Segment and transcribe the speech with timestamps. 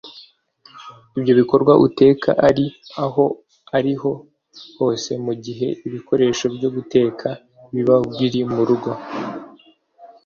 [1.17, 2.65] Ibyo bikorwa uteka ari
[3.03, 3.25] aho
[3.77, 4.11] ari ho
[4.77, 7.27] hose mu gihe ibikoresho byo guteka
[7.73, 8.91] biba biri mu rugo